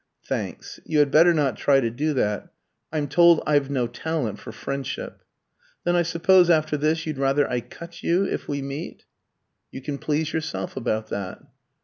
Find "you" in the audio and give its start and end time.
0.83-0.97, 8.01-8.25, 9.69-9.79